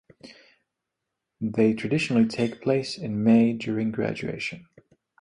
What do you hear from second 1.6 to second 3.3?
traditionally take place in